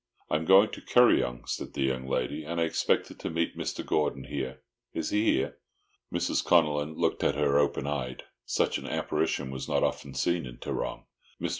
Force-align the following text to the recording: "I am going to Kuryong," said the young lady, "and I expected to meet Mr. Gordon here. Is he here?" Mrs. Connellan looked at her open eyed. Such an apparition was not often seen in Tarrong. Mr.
"I 0.31 0.35
am 0.37 0.45
going 0.45 0.71
to 0.71 0.81
Kuryong," 0.81 1.45
said 1.47 1.73
the 1.75 1.83
young 1.83 2.07
lady, 2.07 2.43
"and 2.43 2.59
I 2.59 2.63
expected 2.63 3.19
to 3.19 3.29
meet 3.29 3.55
Mr. 3.55 3.85
Gordon 3.85 4.23
here. 4.23 4.63
Is 4.95 5.11
he 5.11 5.31
here?" 5.31 5.59
Mrs. 6.11 6.43
Connellan 6.43 6.95
looked 6.95 7.23
at 7.23 7.35
her 7.35 7.59
open 7.59 7.85
eyed. 7.85 8.23
Such 8.43 8.79
an 8.79 8.87
apparition 8.87 9.51
was 9.51 9.69
not 9.69 9.83
often 9.83 10.15
seen 10.15 10.47
in 10.47 10.57
Tarrong. 10.57 11.05
Mr. 11.39 11.49